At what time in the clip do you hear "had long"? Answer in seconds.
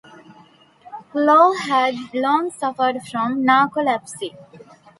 1.53-2.49